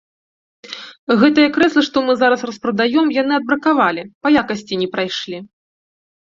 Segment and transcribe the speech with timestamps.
[1.23, 5.37] Гэтыя крэслы, што мы зараз распрадаём, яны адбракавалі, па якасці не прайшлі.